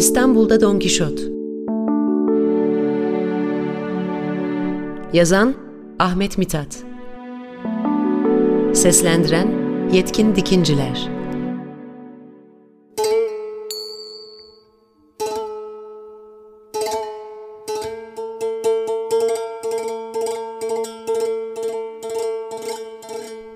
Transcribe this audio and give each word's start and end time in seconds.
İstanbul'da 0.00 0.60
Don 0.60 0.78
Kişot 0.78 1.20
Yazan 5.12 5.54
Ahmet 5.98 6.38
Mithat. 6.38 6.84
Seslendiren 8.74 9.48
Yetkin 9.92 10.36
Dikinciler. 10.36 11.08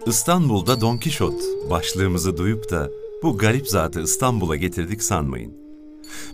İstanbul'da 0.07 0.81
Don 0.81 0.97
Kişot 0.97 1.35
başlığımızı 1.71 2.37
duyup 2.37 2.71
da 2.71 2.91
bu 3.23 3.39
garip 3.39 3.69
zatı 3.69 4.01
İstanbul'a 4.01 4.57
getirdik 4.57 5.03
sanmayın. 5.03 5.64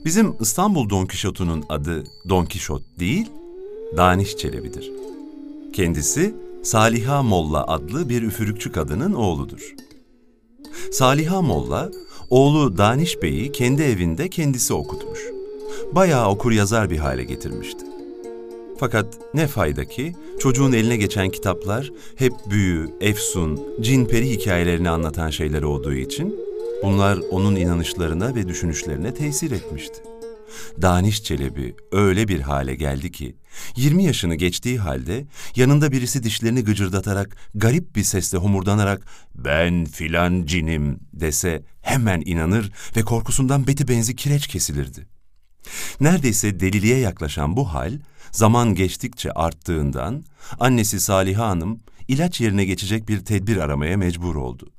Bizim 0.04 0.36
İstanbul 0.40 0.90
Don 0.90 1.06
Kişot'unun 1.06 1.64
adı 1.68 2.04
Don 2.28 2.44
Kişot 2.44 2.82
değil, 2.98 3.30
Daniş 3.96 4.36
Çelebi'dir. 4.36 4.92
Kendisi 5.72 6.34
Saliha 6.62 7.22
Molla 7.22 7.66
adlı 7.66 8.08
bir 8.08 8.22
üfürükçü 8.22 8.72
kadının 8.72 9.12
oğludur. 9.12 9.74
Saliha 10.92 11.42
Molla, 11.42 11.90
oğlu 12.30 12.78
Daniş 12.78 13.22
Bey'i 13.22 13.52
kendi 13.52 13.82
evinde 13.82 14.28
kendisi 14.28 14.74
okutmuş. 14.74 15.20
Bayağı 15.92 16.28
okur 16.28 16.52
yazar 16.52 16.90
bir 16.90 16.98
hale 16.98 17.24
getirmişti. 17.24 17.84
Fakat 18.78 19.06
ne 19.34 19.46
fayda 19.46 19.84
ki 19.84 20.16
çocuğun 20.38 20.72
eline 20.72 20.96
geçen 20.96 21.30
kitaplar 21.30 21.92
hep 22.16 22.32
büyü, 22.50 22.88
efsun, 23.00 23.60
cin 23.80 24.04
peri 24.04 24.30
hikayelerini 24.30 24.90
anlatan 24.90 25.30
şeyler 25.30 25.62
olduğu 25.62 25.94
için 25.94 26.49
bunlar 26.82 27.18
onun 27.30 27.56
inanışlarına 27.56 28.34
ve 28.34 28.48
düşünüşlerine 28.48 29.14
tesir 29.14 29.50
etmişti. 29.50 30.02
Daniş 30.82 31.22
Çelebi 31.22 31.74
öyle 31.92 32.28
bir 32.28 32.40
hale 32.40 32.74
geldi 32.74 33.12
ki 33.12 33.36
20 33.76 34.04
yaşını 34.04 34.34
geçtiği 34.34 34.78
halde 34.78 35.26
yanında 35.56 35.92
birisi 35.92 36.22
dişlerini 36.22 36.64
gıcırdatarak 36.64 37.36
garip 37.54 37.96
bir 37.96 38.02
sesle 38.02 38.38
homurdanarak 38.38 39.06
ben 39.34 39.84
filan 39.84 40.46
cinim 40.46 40.98
dese 41.12 41.62
hemen 41.82 42.22
inanır 42.24 42.72
ve 42.96 43.02
korkusundan 43.02 43.66
beti 43.66 43.88
benzi 43.88 44.16
kireç 44.16 44.46
kesilirdi. 44.46 45.06
Neredeyse 46.00 46.60
deliliğe 46.60 46.98
yaklaşan 46.98 47.56
bu 47.56 47.74
hal 47.74 47.98
zaman 48.32 48.74
geçtikçe 48.74 49.32
arttığından 49.32 50.24
annesi 50.60 51.00
Saliha 51.00 51.48
Hanım 51.48 51.80
ilaç 52.08 52.40
yerine 52.40 52.64
geçecek 52.64 53.08
bir 53.08 53.24
tedbir 53.24 53.56
aramaya 53.56 53.96
mecbur 53.96 54.34
oldu. 54.34 54.70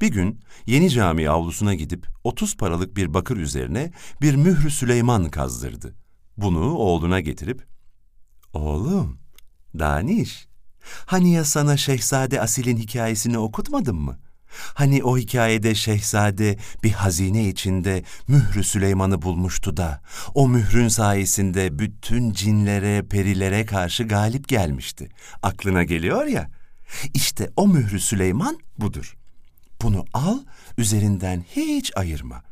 Bir 0.00 0.08
gün 0.08 0.40
yeni 0.66 0.90
cami 0.90 1.30
avlusuna 1.30 1.74
gidip 1.74 2.06
30 2.24 2.56
paralık 2.56 2.96
bir 2.96 3.14
bakır 3.14 3.36
üzerine 3.36 3.92
bir 4.22 4.34
mührü 4.34 4.70
Süleyman 4.70 5.30
kazdırdı. 5.30 5.94
Bunu 6.36 6.74
oğluna 6.74 7.20
getirip, 7.20 7.66
''Oğlum, 8.52 9.18
Daniş, 9.78 10.48
hani 11.06 11.32
ya 11.32 11.44
sana 11.44 11.76
Şehzade 11.76 12.40
Asil'in 12.40 12.76
hikayesini 12.76 13.38
okutmadım 13.38 14.00
mı?'' 14.00 14.30
Hani 14.74 15.04
o 15.04 15.18
hikayede 15.18 15.74
şehzade 15.74 16.58
bir 16.84 16.92
hazine 16.92 17.48
içinde 17.48 18.04
mührü 18.28 18.64
Süleyman'ı 18.64 19.22
bulmuştu 19.22 19.76
da 19.76 20.00
o 20.34 20.48
mührün 20.48 20.88
sayesinde 20.88 21.78
bütün 21.78 22.32
cinlere, 22.32 23.02
perilere 23.02 23.66
karşı 23.66 24.04
galip 24.04 24.48
gelmişti. 24.48 25.08
Aklına 25.42 25.82
geliyor 25.82 26.26
ya. 26.26 26.50
İşte 27.14 27.50
o 27.56 27.68
mührü 27.68 28.00
Süleyman 28.00 28.58
budur. 28.78 29.16
Bunu 29.82 30.04
al, 30.14 30.38
üzerinden 30.78 31.44
hiç 31.56 31.92
ayırma. 31.96 32.42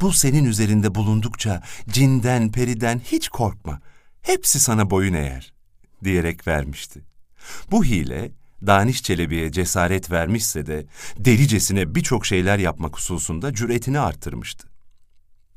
Bu 0.00 0.12
senin 0.12 0.44
üzerinde 0.44 0.94
bulundukça 0.94 1.62
cinden, 1.88 2.52
periden 2.52 3.00
hiç 3.04 3.28
korkma. 3.28 3.80
Hepsi 4.22 4.60
sana 4.60 4.90
boyun 4.90 5.14
eğer, 5.14 5.52
diyerek 6.04 6.46
vermişti. 6.46 7.04
Bu 7.70 7.84
hile 7.84 8.30
Daniş 8.66 9.02
Çelebi'ye 9.02 9.52
cesaret 9.52 10.10
vermişse 10.10 10.66
de 10.66 10.86
delicesine 11.18 11.94
birçok 11.94 12.26
şeyler 12.26 12.58
yapmak 12.58 12.96
hususunda 12.96 13.54
cüretini 13.54 14.00
arttırmıştı. 14.00 14.68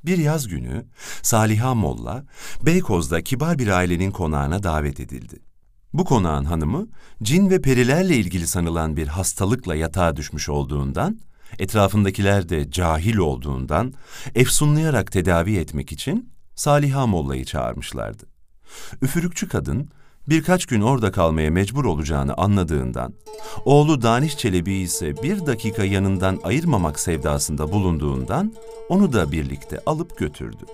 Bir 0.06 0.18
yaz 0.18 0.48
günü 0.48 0.86
Saliha 1.22 1.76
Molla, 1.76 2.26
Beykoz'da 2.62 3.22
kibar 3.22 3.60
bir 3.60 3.68
ailenin 3.68 4.12
konağına 4.12 4.64
davet 4.64 5.00
edildi. 5.00 5.51
Bu 5.94 6.06
konağın 6.06 6.46
hanımı, 6.46 6.88
cin 7.24 7.50
ve 7.50 7.62
perilerle 7.62 8.16
ilgili 8.16 8.48
sanılan 8.48 8.98
bir 8.98 9.08
hastalıkla 9.08 9.76
yatağa 9.76 10.16
düşmüş 10.16 10.50
olduğundan, 10.50 11.20
etrafındakiler 11.60 12.50
de 12.50 12.72
cahil 12.72 13.18
olduğundan, 13.18 13.94
efsunlayarak 14.36 15.12
tedavi 15.12 15.58
etmek 15.58 15.92
için 15.92 16.32
Saliha 16.56 17.08
Molla'yı 17.08 17.46
çağırmışlardı. 17.46 18.24
Üfürükçü 19.02 19.48
kadın, 19.48 19.90
birkaç 20.30 20.66
gün 20.66 20.82
orada 20.82 21.12
kalmaya 21.12 21.52
mecbur 21.52 21.86
olacağını 21.86 22.34
anladığından, 22.34 23.14
oğlu 23.66 24.02
Daniş 24.02 24.38
Çelebi 24.38 24.74
ise 24.74 25.24
bir 25.24 25.46
dakika 25.46 25.84
yanından 25.84 26.40
ayırmamak 26.44 27.00
sevdasında 27.00 27.72
bulunduğundan 27.72 28.54
onu 28.90 29.14
da 29.14 29.32
birlikte 29.32 29.80
alıp 29.86 30.18
götürdü. 30.18 30.66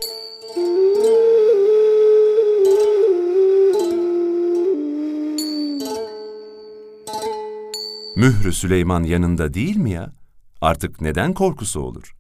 Mührü 8.17 8.53
Süleyman 8.53 9.03
yanında 9.03 9.53
değil 9.53 9.78
mi 9.78 9.91
ya? 9.91 10.13
Artık 10.61 11.01
neden 11.01 11.33
korkusu 11.33 11.79
olur? 11.79 12.16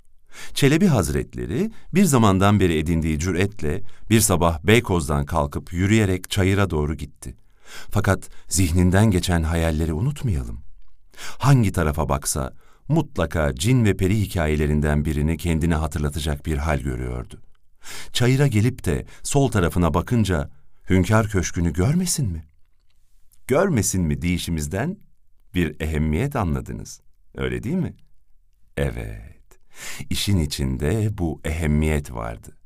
Çelebi 0.53 0.87
Hazretleri 0.87 1.71
bir 1.93 2.03
zamandan 2.03 2.59
beri 2.59 2.77
edindiği 2.77 3.19
cüretle 3.19 3.83
bir 4.09 4.19
sabah 4.19 4.63
Beykoz'dan 4.63 5.25
kalkıp 5.25 5.73
yürüyerek 5.73 6.29
çayıra 6.29 6.69
doğru 6.69 6.95
gitti. 6.95 7.35
Fakat 7.89 8.29
zihninden 8.47 9.11
geçen 9.11 9.43
hayalleri 9.43 9.93
unutmayalım. 9.93 10.59
Hangi 11.17 11.71
tarafa 11.71 12.09
baksa 12.09 12.53
mutlaka 12.87 13.55
cin 13.55 13.85
ve 13.85 13.97
peri 13.97 14.21
hikayelerinden 14.21 15.05
birini 15.05 15.37
kendine 15.37 15.75
hatırlatacak 15.75 16.45
bir 16.45 16.57
hal 16.57 16.79
görüyordu. 16.79 17.41
Çayıra 18.13 18.47
gelip 18.47 18.85
de 18.85 19.05
sol 19.23 19.51
tarafına 19.51 19.93
bakınca 19.93 20.49
Hünkar 20.89 21.27
Köşkü'nü 21.27 21.73
görmesin 21.73 22.31
mi? 22.31 22.45
Görmesin 23.47 24.01
mi 24.01 24.21
deyişimizden 24.21 25.06
bir 25.57 25.75
ehemmiyet 25.79 26.35
anladınız. 26.35 27.01
Öyle 27.35 27.63
değil 27.63 27.75
mi? 27.75 27.93
Evet. 28.77 29.59
İşin 30.09 30.39
içinde 30.39 31.17
bu 31.17 31.41
ehemmiyet 31.45 32.11
vardı. 32.11 32.57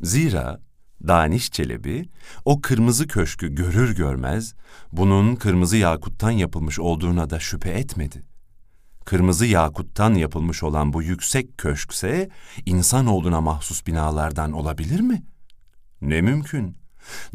Zira 0.00 0.60
Daniş 1.06 1.50
Çelebi 1.50 2.08
o 2.44 2.60
kırmızı 2.60 3.06
köşkü 3.06 3.54
görür 3.54 3.96
görmez 3.96 4.54
bunun 4.92 5.36
kırmızı 5.36 5.76
yakuttan 5.76 6.30
yapılmış 6.30 6.78
olduğuna 6.78 7.30
da 7.30 7.40
şüphe 7.40 7.70
etmedi. 7.70 8.22
Kırmızı 9.04 9.46
yakuttan 9.46 10.14
yapılmış 10.14 10.62
olan 10.62 10.92
bu 10.92 11.02
yüksek 11.02 11.58
köşkse 11.58 12.28
insanoğluna 12.66 13.40
mahsus 13.40 13.86
binalardan 13.86 14.52
olabilir 14.52 15.00
mi? 15.00 15.22
Ne 16.00 16.20
mümkün. 16.20 16.76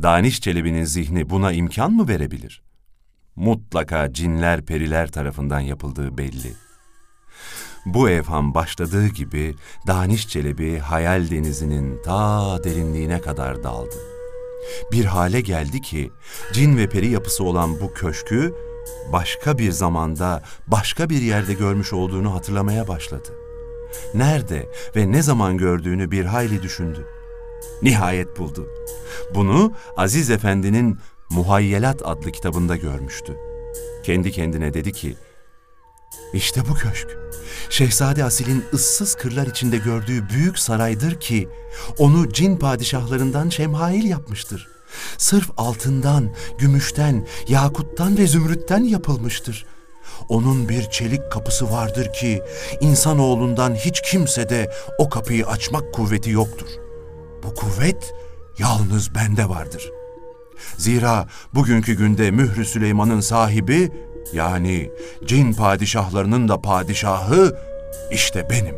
Daniş 0.02 0.42
Çelebi'nin 0.42 0.84
zihni 0.84 1.30
buna 1.30 1.52
imkan 1.52 1.92
mı 1.92 2.08
verebilir? 2.08 2.62
Mutlaka 3.36 4.14
cinler 4.14 4.66
periler 4.66 5.12
tarafından 5.12 5.60
yapıldığı 5.60 6.18
belli.'' 6.18 6.72
Bu 7.86 8.10
evham 8.10 8.54
başladığı 8.54 9.08
gibi 9.08 9.56
Daniş 9.88 10.28
Çelebi 10.28 10.78
hayal 10.78 11.30
denizinin 11.30 12.02
ta 12.04 12.64
derinliğine 12.64 13.22
kadar 13.22 13.64
daldı. 13.64 13.96
Bir 14.92 15.06
hale 15.06 15.42
geldi 15.42 15.82
ki 15.82 16.12
cin 16.54 16.78
ve 16.78 16.90
peri 16.90 17.08
yapısı 17.08 17.44
olan 17.44 17.82
bu 17.82 17.94
köşkü 17.94 18.56
başka 19.14 19.58
bir 19.58 19.72
zamanda 19.72 20.44
başka 20.68 21.10
bir 21.10 21.22
yerde 21.22 21.54
görmüş 21.54 21.94
olduğunu 21.94 22.34
hatırlamaya 22.34 22.88
başladı. 22.88 23.30
Nerede 24.14 24.70
ve 24.96 25.12
ne 25.12 25.22
zaman 25.22 25.58
gördüğünü 25.58 26.12
bir 26.12 26.26
hayli 26.26 26.62
düşündü. 26.62 27.08
Nihayet 27.82 28.40
buldu. 28.40 28.68
Bunu 29.36 29.74
Aziz 29.98 30.30
Efendi'nin 30.30 30.98
Muhayyelat 31.32 32.02
adlı 32.06 32.32
kitabında 32.32 32.76
görmüştü. 32.76 33.38
Kendi 34.04 34.32
kendine 34.32 34.74
dedi 34.74 34.94
ki, 34.94 35.18
işte 36.34 36.62
bu 36.70 36.74
köşk. 36.74 37.08
Şehzade 37.70 38.24
Asil'in 38.24 38.66
ıssız 38.74 39.16
kırlar 39.16 39.48
içinde 39.48 39.78
gördüğü 39.78 40.30
büyük 40.30 40.60
saraydır 40.60 41.20
ki 41.20 41.50
onu 41.98 42.34
cin 42.34 42.58
padişahlarından 42.58 43.50
şemhail 43.50 44.04
yapmıştır. 44.04 44.68
Sırf 45.18 45.50
altından, 45.58 46.30
gümüşten, 46.58 47.28
yakuttan 47.48 48.18
ve 48.18 48.28
zümrütten 48.28 48.84
yapılmıştır. 48.84 49.66
Onun 50.30 50.70
bir 50.70 50.90
çelik 50.90 51.32
kapısı 51.32 51.72
vardır 51.72 52.14
ki 52.14 52.42
insanoğlundan 52.82 53.76
hiç 53.76 54.02
kimse 54.02 54.50
de 54.50 54.72
o 54.98 55.10
kapıyı 55.10 55.48
açmak 55.48 55.94
kuvveti 55.94 56.30
yoktur. 56.30 56.70
Bu 57.44 57.56
kuvvet 57.56 58.14
yalnız 58.60 59.16
bende 59.16 59.50
vardır. 59.50 59.92
Zira 60.78 61.28
bugünkü 61.54 61.94
günde 61.94 62.32
Mührü 62.32 62.66
Süleyman'ın 62.66 63.20
sahibi 63.20 63.92
yani 64.34 64.90
cin 65.26 65.54
padişahlarının 65.54 66.48
da 66.48 66.62
padişahı 66.62 67.58
işte 68.12 68.50
benim. 68.50 68.76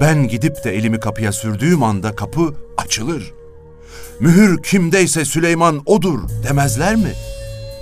Ben 0.00 0.28
gidip 0.28 0.64
de 0.64 0.76
elimi 0.76 1.00
kapıya 1.00 1.32
sürdüğüm 1.32 1.82
anda 1.82 2.16
kapı 2.16 2.54
açılır. 2.76 3.32
Mühür 4.20 4.62
kimdeyse 4.62 5.24
Süleyman 5.24 5.82
odur 5.86 6.18
demezler 6.48 6.96
mi? 6.96 7.12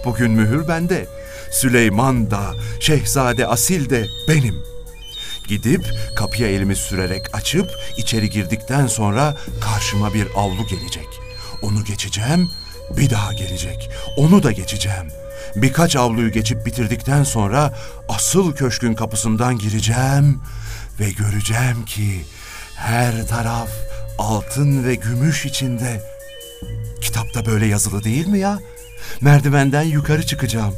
Bugün 0.05 0.31
mühür 0.31 0.69
bende. 0.69 1.07
Süleyman 1.50 2.31
da, 2.31 2.55
Şehzade 2.81 3.47
Asil 3.47 3.91
de 3.91 4.07
benim. 4.29 4.55
Gidip 5.49 5.85
kapıya 6.17 6.49
elimi 6.49 6.77
sürerek 6.77 7.35
açıp 7.35 7.71
içeri 7.97 8.31
girdikten 8.31 8.87
sonra 8.87 9.37
karşıma 9.61 10.15
bir 10.15 10.27
avlu 10.37 10.67
gelecek. 10.67 11.09
Onu 11.62 11.85
geçeceğim, 11.85 12.50
bir 12.91 13.11
daha 13.11 13.33
gelecek. 13.33 13.91
Onu 14.17 14.43
da 14.43 14.53
geçeceğim. 14.53 15.09
Birkaç 15.57 15.97
avluyu 15.97 16.33
geçip 16.33 16.67
bitirdikten 16.67 17.23
sonra 17.23 17.75
asıl 18.09 18.55
köşkün 18.55 18.95
kapısından 18.95 19.59
gireceğim 19.59 20.41
ve 21.01 21.11
göreceğim 21.11 21.85
ki 21.85 22.25
her 22.77 23.27
taraf 23.27 23.69
altın 24.19 24.85
ve 24.85 24.95
gümüş 24.95 25.47
içinde. 25.47 26.03
Kitapta 27.01 27.47
böyle 27.47 27.67
yazılı 27.67 28.05
değil 28.05 28.27
mi 28.27 28.39
ya? 28.39 28.59
Merdivenden 29.21 29.83
yukarı 29.83 30.27
çıkacağım. 30.27 30.75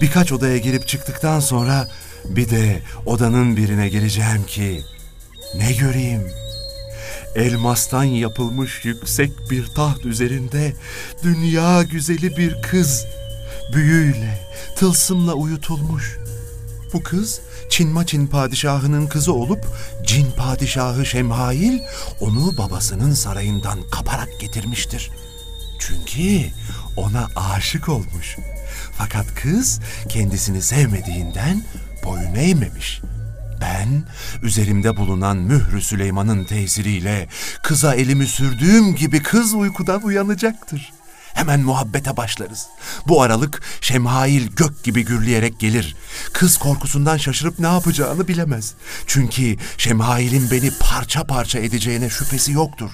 Birkaç 0.00 0.32
odaya 0.32 0.58
girip 0.58 0.88
çıktıktan 0.88 1.40
sonra 1.40 1.88
bir 2.24 2.50
de 2.50 2.82
odanın 3.06 3.56
birine 3.56 3.88
gireceğim 3.88 4.46
ki 4.46 4.80
ne 5.54 5.72
göreyim? 5.72 6.39
Elmastan 7.34 8.04
yapılmış 8.04 8.84
yüksek 8.84 9.50
bir 9.50 9.66
taht 9.66 10.06
üzerinde 10.06 10.72
dünya 11.22 11.82
güzeli 11.82 12.36
bir 12.36 12.62
kız 12.62 13.06
büyüyle, 13.72 14.48
tılsımla 14.76 15.34
uyutulmuş. 15.34 16.18
Bu 16.92 17.02
kız 17.02 17.40
Çinmaçin 17.68 18.26
padişahının 18.26 19.06
kızı 19.06 19.32
olup 19.32 19.64
cin 20.06 20.30
padişahı 20.30 21.06
Şemhail 21.06 21.78
onu 22.20 22.58
babasının 22.58 23.14
sarayından 23.14 23.78
kaparak 23.90 24.40
getirmiştir. 24.40 25.10
Çünkü 25.78 26.46
ona 26.96 27.28
aşık 27.36 27.88
olmuş. 27.88 28.36
Fakat 28.98 29.34
kız 29.34 29.80
kendisini 30.08 30.62
sevmediğinden 30.62 31.64
boyun 32.04 32.34
eğmemiş. 32.34 33.00
Ben 33.60 34.04
üzerimde 34.42 34.96
bulunan 34.96 35.36
mührü 35.36 35.82
Süleyman'ın 35.82 36.44
tesiriyle 36.44 37.28
kıza 37.62 37.94
elimi 37.94 38.26
sürdüğüm 38.26 38.94
gibi 38.94 39.22
kız 39.22 39.54
uykudan 39.54 40.02
uyanacaktır. 40.02 40.92
Hemen 41.34 41.60
muhabbete 41.60 42.16
başlarız. 42.16 42.66
Bu 43.08 43.22
aralık 43.22 43.62
Şemhail 43.80 44.46
gök 44.46 44.84
gibi 44.84 45.04
gürleyerek 45.04 45.60
gelir. 45.60 45.96
Kız 46.32 46.58
korkusundan 46.58 47.16
şaşırıp 47.16 47.58
ne 47.58 47.66
yapacağını 47.66 48.28
bilemez. 48.28 48.74
Çünkü 49.06 49.56
Şemhail'in 49.78 50.50
beni 50.50 50.70
parça 50.80 51.24
parça 51.24 51.58
edeceğine 51.58 52.10
şüphesi 52.10 52.52
yoktur. 52.52 52.90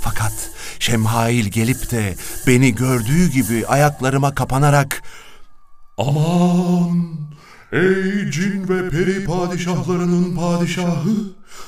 Fakat 0.00 0.32
Şemhail 0.78 1.46
gelip 1.46 1.90
de 1.90 2.14
beni 2.46 2.74
gördüğü 2.74 3.30
gibi 3.30 3.66
ayaklarıma 3.66 4.34
kapanarak 4.34 5.02
Aman 5.98 7.16
ey 7.72 8.30
cin 8.30 8.68
ve 8.68 8.90
peri 8.90 9.24
padişahlarının 9.24 10.36
padişahı 10.36 11.14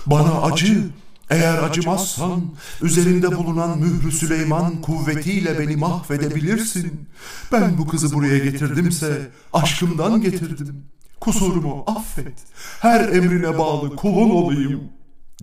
bana 0.07 0.43
acı 0.43 0.91
eğer 1.31 1.63
acımazsan 1.63 2.43
üzerinde 2.83 3.37
bulunan 3.37 3.79
mührü 3.79 4.13
Süleyman 4.13 4.81
kuvvetiyle 4.81 5.59
beni 5.59 5.77
mahvedebilirsin. 5.77 7.09
Ben 7.53 7.79
bu 7.79 7.89
kızı 7.89 8.13
buraya 8.13 8.39
getirdimse 8.39 9.31
aşkımdan 9.53 10.21
getirdim. 10.21 10.85
Kusurumu 11.21 11.85
affet. 11.87 12.39
Her 12.81 13.09
emrine 13.09 13.59
bağlı 13.59 13.97
kulun 13.97 14.31
olayım. 14.31 14.81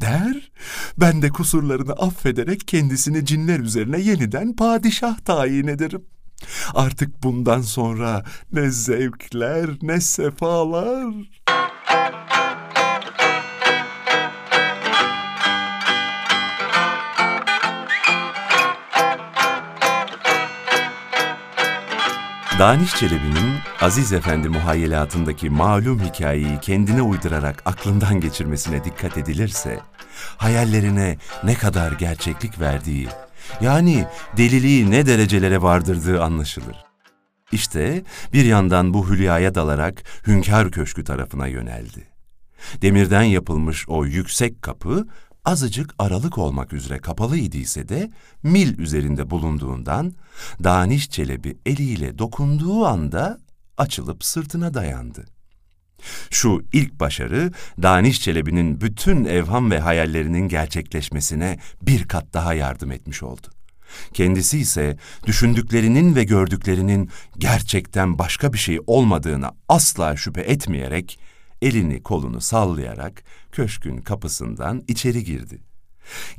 Der, 0.01 0.51
ben 0.97 1.21
de 1.21 1.29
kusurlarını 1.29 1.93
affederek 1.93 2.67
kendisini 2.67 3.25
cinler 3.25 3.59
üzerine 3.59 3.99
yeniden 3.99 4.55
padişah 4.55 5.19
tayin 5.19 5.67
ederim. 5.67 6.01
Artık 6.73 7.23
bundan 7.23 7.61
sonra 7.61 8.23
ne 8.51 8.71
zevkler 8.71 9.69
ne 9.81 10.01
sefalar. 10.01 11.13
Daniş 22.59 22.95
Çelebi'nin 22.95 23.53
Aziz 23.81 24.13
Efendi 24.13 24.49
muhayyelatındaki 24.49 25.49
malum 25.49 25.99
hikayeyi 25.99 26.59
kendine 26.61 27.01
uydurarak 27.01 27.61
aklından 27.65 28.19
geçirmesine 28.19 28.83
dikkat 28.83 29.17
edilirse, 29.17 29.79
hayallerine 30.37 31.17
ne 31.43 31.53
kadar 31.53 31.91
gerçeklik 31.91 32.59
verdiği, 32.59 33.07
yani 33.61 34.05
deliliği 34.37 34.91
ne 34.91 35.05
derecelere 35.05 35.61
vardırdığı 35.61 36.23
anlaşılır. 36.23 36.87
İşte 37.51 38.03
bir 38.33 38.45
yandan 38.45 38.93
bu 38.93 39.09
hülyaya 39.09 39.55
dalarak 39.55 40.03
Hünkâr 40.27 40.71
Köşkü 40.71 41.03
tarafına 41.03 41.47
yöneldi. 41.47 42.07
Demirden 42.81 43.23
yapılmış 43.23 43.89
o 43.89 44.05
yüksek 44.05 44.61
kapı 44.61 45.07
azıcık 45.45 45.95
aralık 45.99 46.37
olmak 46.37 46.73
üzere 46.73 46.97
kapalı 46.97 47.37
idiyse 47.37 47.89
de 47.89 48.11
mil 48.43 48.79
üzerinde 48.79 49.29
bulunduğundan 49.29 50.13
Daniş 50.63 51.09
Çelebi 51.09 51.57
eliyle 51.65 52.17
dokunduğu 52.17 52.85
anda 52.85 53.37
açılıp 53.77 54.23
sırtına 54.23 54.73
dayandı. 54.73 55.25
Şu 56.31 56.63
ilk 56.73 56.99
başarı 56.99 57.51
Daniş 57.81 58.21
Çelebi'nin 58.21 58.81
bütün 58.81 59.25
evham 59.25 59.71
ve 59.71 59.79
hayallerinin 59.79 60.47
gerçekleşmesine 60.47 61.59
bir 61.81 62.07
kat 62.07 62.33
daha 62.33 62.53
yardım 62.53 62.91
etmiş 62.91 63.23
oldu. 63.23 63.47
Kendisi 64.13 64.59
ise 64.59 64.97
düşündüklerinin 65.25 66.15
ve 66.15 66.23
gördüklerinin 66.23 67.09
gerçekten 67.37 68.19
başka 68.19 68.53
bir 68.53 68.57
şey 68.57 68.79
olmadığına 68.87 69.51
asla 69.69 70.15
şüphe 70.15 70.41
etmeyerek 70.41 71.19
elini 71.61 72.03
kolunu 72.03 72.41
sallayarak 72.41 73.23
köşkün 73.51 73.97
kapısından 73.97 74.83
içeri 74.87 75.23
girdi. 75.23 75.59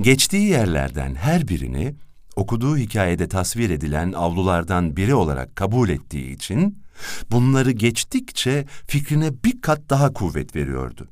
Geçtiği 0.00 0.48
yerlerden 0.48 1.14
her 1.14 1.48
birini 1.48 1.94
okuduğu 2.36 2.76
hikayede 2.76 3.28
tasvir 3.28 3.70
edilen 3.70 4.12
avlulardan 4.12 4.96
biri 4.96 5.14
olarak 5.14 5.56
kabul 5.56 5.88
ettiği 5.88 6.30
için 6.34 6.82
bunları 7.30 7.70
geçtikçe 7.70 8.66
fikrine 8.86 9.44
bir 9.44 9.60
kat 9.60 9.90
daha 9.90 10.12
kuvvet 10.12 10.56
veriyordu. 10.56 11.08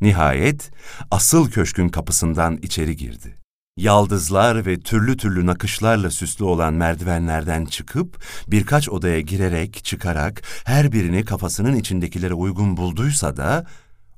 Nihayet 0.00 0.70
asıl 1.10 1.50
köşkün 1.50 1.88
kapısından 1.88 2.56
içeri 2.56 2.96
girdi. 2.96 3.36
Yaldızlar 3.76 4.66
ve 4.66 4.80
türlü 4.80 5.16
türlü 5.16 5.46
nakışlarla 5.46 6.10
süslü 6.10 6.44
olan 6.44 6.74
merdivenlerden 6.74 7.64
çıkıp 7.64 8.24
birkaç 8.48 8.88
odaya 8.88 9.20
girerek 9.20 9.84
çıkarak 9.84 10.42
her 10.64 10.92
birini 10.92 11.24
kafasının 11.24 11.76
içindekilere 11.76 12.34
uygun 12.34 12.76
bulduysa 12.76 13.36
da 13.36 13.66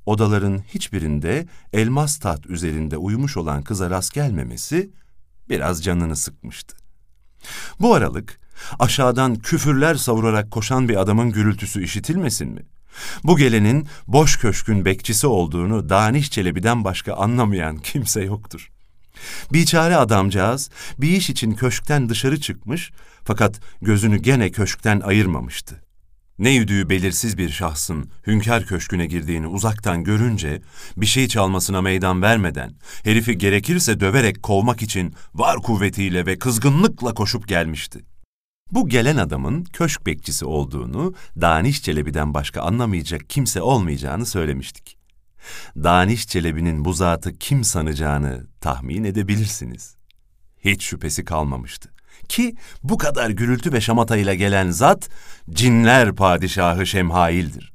odaların 0.06 0.58
hiçbirinde 0.58 1.46
elmas 1.72 2.18
taht 2.18 2.46
üzerinde 2.46 2.96
uyumuş 2.96 3.36
olan 3.36 3.62
kıza 3.62 3.90
rast 3.90 4.14
gelmemesi 4.14 4.90
biraz 5.48 5.84
canını 5.84 6.16
sıkmıştı. 6.16 6.76
Bu 7.80 7.94
aralık 7.94 8.40
aşağıdan 8.78 9.34
küfürler 9.34 9.94
savurarak 9.94 10.50
koşan 10.50 10.88
bir 10.88 10.96
adamın 10.96 11.30
gürültüsü 11.30 11.84
işitilmesin 11.84 12.48
mi? 12.48 12.62
Bu 13.24 13.36
gelenin 13.36 13.86
boş 14.06 14.36
köşkün 14.36 14.84
bekçisi 14.84 15.26
olduğunu 15.26 15.88
Daniş 15.88 16.30
Çelebi'den 16.30 16.84
başka 16.84 17.14
anlamayan 17.14 17.76
kimse 17.82 18.22
yoktur. 18.22 18.70
Biçare 19.52 19.96
adamcağız 19.96 20.70
bir 20.98 21.08
iş 21.08 21.30
için 21.30 21.52
köşkten 21.52 22.08
dışarı 22.08 22.40
çıkmış 22.40 22.92
fakat 23.24 23.60
gözünü 23.82 24.16
gene 24.16 24.50
köşkten 24.50 25.00
ayırmamıştı. 25.00 25.82
Ne 26.38 26.50
yüdüğü 26.50 26.90
belirsiz 26.90 27.38
bir 27.38 27.50
şahsın 27.50 28.10
hünkâr 28.26 28.66
köşküne 28.66 29.06
girdiğini 29.06 29.46
uzaktan 29.46 30.04
görünce 30.04 30.62
bir 30.96 31.06
şey 31.06 31.28
çalmasına 31.28 31.82
meydan 31.82 32.22
vermeden 32.22 32.74
herifi 33.04 33.38
gerekirse 33.38 34.00
döverek 34.00 34.42
kovmak 34.42 34.82
için 34.82 35.14
var 35.34 35.56
kuvvetiyle 35.56 36.26
ve 36.26 36.38
kızgınlıkla 36.38 37.14
koşup 37.14 37.48
gelmişti. 37.48 38.11
Bu 38.72 38.88
gelen 38.88 39.16
adamın 39.16 39.64
köşk 39.64 40.06
bekçisi 40.06 40.44
olduğunu 40.44 41.14
Daniş 41.40 41.82
Çelebi'den 41.82 42.34
başka 42.34 42.62
anlamayacak 42.62 43.30
kimse 43.30 43.62
olmayacağını 43.62 44.26
söylemiştik. 44.26 44.98
Daniş 45.76 46.28
Çelebi'nin 46.28 46.84
bu 46.84 46.92
zatı 46.92 47.38
kim 47.38 47.64
sanacağını 47.64 48.46
tahmin 48.60 49.04
edebilirsiniz. 49.04 49.96
Hiç 50.64 50.84
şüphesi 50.84 51.24
kalmamıştı. 51.24 51.92
Ki 52.28 52.56
bu 52.82 52.98
kadar 52.98 53.30
gürültü 53.30 53.72
ve 53.72 53.80
şamatayla 53.80 54.34
gelen 54.34 54.70
zat 54.70 55.08
cinler 55.50 56.14
padişahı 56.14 56.86
Şemhail'dir. 56.86 57.72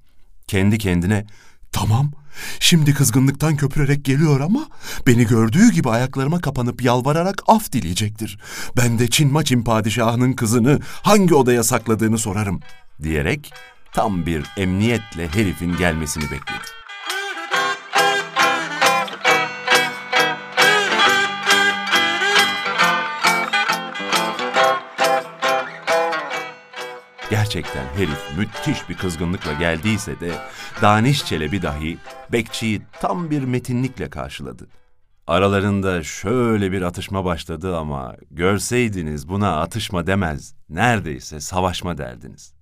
Kendi 0.48 0.77
kendine 0.77 1.25
tamam 1.72 2.12
şimdi 2.60 2.94
kızgınlıktan 2.94 3.56
köpürerek 3.56 4.06
geliyor 4.06 4.39
ama 4.39 4.67
beni 5.08 5.27
gördüğü 5.27 5.72
gibi 5.72 5.89
ayaklarıma 5.89 6.41
kapanıp 6.41 6.82
yalvararak 6.82 7.44
af 7.48 7.72
dileyecektir. 7.72 8.39
Ben 8.77 9.00
de 9.00 9.08
Çin 9.10 9.32
Maçin 9.32 9.63
padişahının 9.63 10.34
kızını 10.34 10.79
hangi 11.01 11.36
odaya 11.36 11.63
sakladığını 11.63 12.17
sorarım 12.17 12.60
diyerek 13.03 13.53
tam 13.94 14.25
bir 14.25 14.46
emniyetle 14.58 15.27
herifin 15.27 15.77
gelmesini 15.77 16.24
bekledi. 16.24 16.76
Gerçekten 27.29 27.86
herif 27.96 28.38
müthiş 28.38 28.89
bir 28.89 28.98
kızgınlıkla 28.98 29.53
geldiyse 29.53 30.19
de 30.19 30.31
Daniş 30.81 31.25
Çelebi 31.25 31.62
dahi 31.62 31.98
bekçiyi 32.31 32.81
tam 33.01 33.29
bir 33.29 33.43
metinlikle 33.43 34.10
karşıladı. 34.10 34.67
Aralarında 35.27 36.03
şöyle 36.03 36.72
bir 36.72 36.81
atışma 36.81 37.25
başladı 37.25 37.77
ama 37.77 38.15
görseydiniz 38.31 39.29
buna 39.29 39.62
atışma 39.62 40.07
demez, 40.07 40.55
neredeyse 40.69 41.39
savaşma 41.39 41.98
derdiniz. 41.98 42.53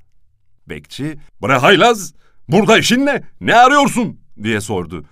Bekçi, 0.69 1.17
''Bre 1.41 1.57
haylaz, 1.57 2.13
burada 2.47 2.77
işin 2.77 3.05
ne, 3.05 3.23
ne 3.41 3.55
arıyorsun?'' 3.55 4.19
diye 4.43 4.61
sordu. 4.61 5.05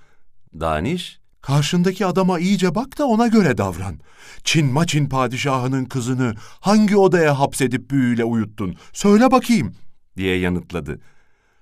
Daniş, 0.60 1.20
Karşındaki 1.44 2.06
adama 2.06 2.40
iyice 2.40 2.76
bak 2.76 2.98
da 2.98 3.06
ona 3.08 3.28
göre 3.28 3.58
davran. 3.58 4.00
Çin 4.44 4.66
Maçin 4.66 5.10
padişahının 5.10 5.86
kızını 5.86 6.36
hangi 6.60 6.98
odaya 6.98 7.40
hapsedip 7.40 7.90
büyüyle 7.90 8.24
uyuttun? 8.24 8.76
Söyle 8.94 9.32
bakayım. 9.32 9.76
diye 10.18 10.38
yanıtladı. 10.40 11.00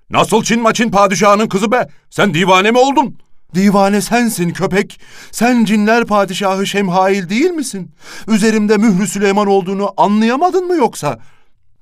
Nasıl 0.10 0.44
Çin 0.44 0.62
Maçin 0.62 0.92
padişahının 0.92 1.48
kızı 1.48 1.72
be? 1.72 1.88
Sen 2.10 2.34
divane 2.34 2.72
mi 2.72 2.78
oldun? 2.78 3.18
Divane 3.56 4.02
sensin 4.02 4.50
köpek. 4.50 5.00
Sen 5.32 5.66
cinler 5.66 6.06
padişahı 6.06 6.68
Şemhail 6.68 7.30
değil 7.30 7.52
misin? 7.52 7.92
Üzerimde 8.28 8.78
mührü 8.78 9.08
Süleyman 9.08 9.48
olduğunu 9.48 9.94
anlayamadın 9.98 10.68
mı 10.68 10.76
yoksa? 10.76 11.20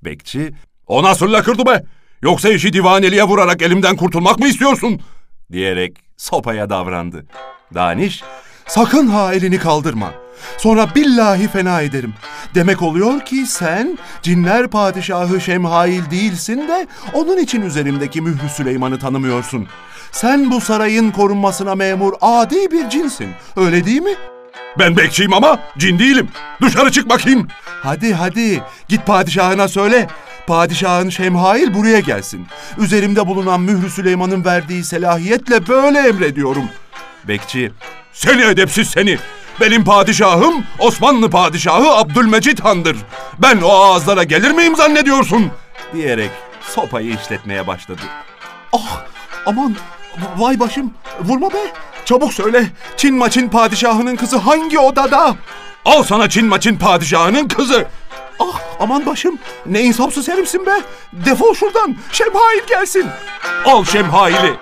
Bekçi, 0.04 0.54
O 0.88 1.04
nasıl 1.04 1.34
lakırdı 1.34 1.66
be? 1.66 1.84
Yoksa 2.22 2.50
işi 2.50 2.74
divaneliğe 2.74 3.24
vurarak 3.24 3.62
elimden 3.62 3.96
kurtulmak 3.96 4.40
mı 4.40 4.48
istiyorsun? 4.48 5.02
diyerek 5.52 5.98
sopaya 6.18 6.70
davrandı. 6.70 7.26
Daniş, 7.74 8.24
Sakın 8.68 9.08
ha 9.08 9.34
elini 9.34 9.60
kaldırma. 9.60 10.12
Sonra 10.58 10.88
billahi 10.96 11.48
fena 11.48 11.82
ederim. 11.82 12.14
Demek 12.56 12.82
oluyor 12.82 13.20
ki 13.26 13.46
sen 13.48 13.98
cinler 14.22 14.68
padişahı 14.68 15.42
Şemhail 15.42 16.12
değilsin 16.12 16.68
de 16.68 16.88
onun 17.14 17.38
için 17.38 17.62
üzerimdeki 17.62 18.22
mührü 18.22 18.50
Süleyman'ı 18.50 19.00
tanımıyorsun. 19.00 19.68
Sen 20.12 20.52
bu 20.52 20.62
sarayın 20.62 21.12
korunmasına 21.12 21.76
memur 21.76 22.14
adi 22.22 22.72
bir 22.72 22.90
cinsin. 22.90 23.30
Öyle 23.56 23.86
değil 23.86 24.02
mi? 24.02 24.16
Ben 24.80 24.98
bekçiyim 24.98 25.34
ama 25.34 25.60
cin 25.78 26.00
değilim. 26.00 26.28
Dışarı 26.62 26.92
çık 26.92 27.10
bakayım. 27.10 27.48
Hadi 27.84 28.14
hadi 28.14 28.64
git 28.88 29.06
padişahına 29.06 29.68
söyle. 29.68 30.08
Padişahın 30.48 31.10
Şemhail 31.10 31.74
buraya 31.74 32.00
gelsin. 32.00 32.48
Üzerimde 32.78 33.28
bulunan 33.28 33.62
mührü 33.62 33.90
Süleyman'ın 33.90 34.46
verdiği 34.46 34.84
selahiyetle 34.84 35.68
böyle 35.68 36.00
emrediyorum. 36.00 36.64
Bekçi, 37.28 37.72
Seni 38.14 38.42
edepsiz 38.44 38.90
seni! 38.90 39.18
Benim 39.62 39.84
padişahım 39.84 40.64
Osmanlı 40.80 41.30
padişahı 41.30 41.92
Abdülmecit 41.92 42.64
Han'dır. 42.64 42.98
Ben 43.40 43.62
o 43.62 43.70
ağızlara 43.70 44.24
gelir 44.24 44.52
miyim 44.52 44.76
zannediyorsun? 44.76 45.52
diyerek 45.94 46.32
sopayı 46.62 47.14
işletmeye 47.14 47.68
başladı. 47.68 48.02
Ah 48.74 49.02
aman 49.46 49.76
vay 50.38 50.60
başım 50.60 50.94
vurma 51.22 51.50
be. 51.50 51.74
Çabuk 52.06 52.34
söyle 52.34 52.66
Çin 52.98 53.16
maçın 53.16 53.50
padişahının 53.50 54.16
kızı 54.16 54.38
hangi 54.38 54.80
odada? 54.80 55.36
Al 55.86 56.04
sana 56.04 56.30
Çin 56.30 56.46
maçın 56.46 56.76
padişahının 56.76 57.48
kızı. 57.48 57.88
Ah 58.40 58.60
aman 58.80 59.06
başım 59.06 59.40
ne 59.66 59.82
insafsız 59.82 60.28
herifsin 60.28 60.66
be. 60.66 60.82
Defol 61.14 61.54
şuradan 61.54 61.96
Şemhail 62.12 62.60
gelsin. 62.68 63.06
Al 63.66 63.86
Şemhail'i. 63.86 64.54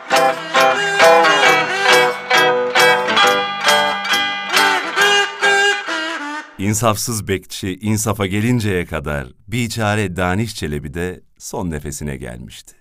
İnsafsız 6.67 7.27
bekçi 7.27 7.79
insafa 7.81 8.25
gelinceye 8.25 8.86
kadar 8.86 9.27
biçare 9.47 10.15
Daniş 10.15 10.55
Çelebi 10.55 10.93
de 10.93 11.21
son 11.38 11.71
nefesine 11.71 12.17
gelmişti. 12.17 12.75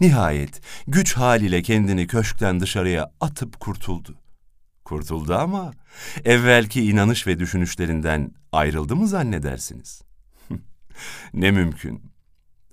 Nihayet 0.00 0.60
güç 0.86 1.14
haliyle 1.14 1.62
kendini 1.62 2.06
köşkten 2.06 2.60
dışarıya 2.60 3.12
atıp 3.20 3.60
kurtuldu. 3.60 4.14
Kurtuldu 4.84 5.34
ama 5.34 5.72
evvelki 6.24 6.84
inanış 6.84 7.26
ve 7.26 7.38
düşünüşlerinden 7.38 8.34
ayrıldı 8.52 8.96
mı 8.96 9.08
zannedersiniz? 9.08 10.02
ne 11.34 11.50
mümkün. 11.50 12.12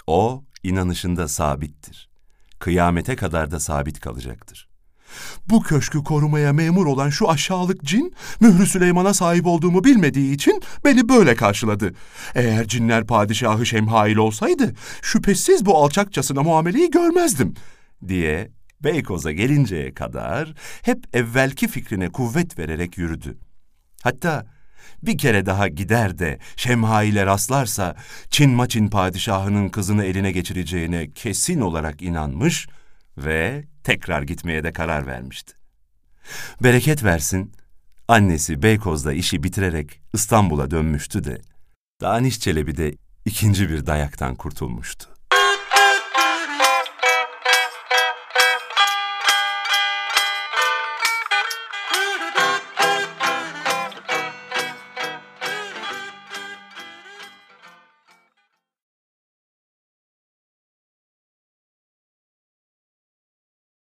O 0.08 0.44
inanışında 0.64 1.28
sabittir. 1.28 2.10
Kıyamete 2.60 3.16
kadar 3.16 3.52
da 3.52 3.60
sabit 3.60 4.00
kalacaktır. 4.00 4.71
Bu 5.50 5.62
köşkü 5.62 6.04
korumaya 6.04 6.54
memur 6.54 6.86
olan 6.86 7.10
şu 7.10 7.30
aşağılık 7.30 7.84
cin, 7.84 8.14
Mührü 8.40 8.66
Süleyman'a 8.66 9.14
sahip 9.14 9.46
olduğumu 9.46 9.84
bilmediği 9.84 10.34
için 10.34 10.62
beni 10.86 11.10
böyle 11.10 11.36
karşıladı. 11.36 11.94
Eğer 12.36 12.68
cinler 12.68 13.08
padişahı 13.08 13.66
Şemhail 13.66 14.16
olsaydı, 14.16 14.74
şüphesiz 15.02 15.66
bu 15.66 15.78
alçakçasına 15.78 16.44
muameleyi 16.44 16.92
görmezdim. 16.92 17.54
diye 18.08 18.52
Beykoz'a 18.84 19.32
gelinceye 19.32 19.94
kadar 19.94 20.54
hep 20.82 21.16
evvelki 21.16 21.68
fikrine 21.68 22.10
kuvvet 22.10 22.60
vererek 22.60 22.98
yürüdü. 22.98 23.38
Hatta 24.04 24.46
bir 25.04 25.18
kere 25.18 25.46
daha 25.46 25.68
gider 25.68 26.18
de 26.18 26.40
Şemhail'e 26.56 27.26
rastlarsa 27.26 27.96
Çin 28.30 28.52
Maçin 28.52 28.88
padişahının 28.88 29.70
kızını 29.70 30.06
eline 30.06 30.32
geçireceğine 30.32 31.12
kesin 31.12 31.62
olarak 31.62 32.02
inanmış 32.02 32.68
ve 33.18 33.64
tekrar 33.84 34.22
gitmeye 34.22 34.64
de 34.64 34.74
karar 34.74 35.08
vermişti. 35.08 35.54
Bereket 36.64 37.04
versin, 37.04 37.52
annesi 38.08 38.64
Beykoz'da 38.64 39.14
işi 39.14 39.44
bitirerek 39.44 40.02
İstanbul'a 40.14 40.72
dönmüştü 40.72 41.24
de 41.24 41.42
Daniş 42.02 42.40
Çelebi 42.40 42.78
de 42.78 42.96
ikinci 43.26 43.70
bir 43.70 43.86
dayaktan 43.86 44.36
kurtulmuştu. 44.36 45.21